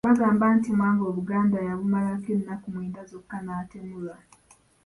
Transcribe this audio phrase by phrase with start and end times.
[0.07, 4.15] Bagamba nti Mwanga Obuganda yabumalako ennaku mwenda zokka n'atemulwa.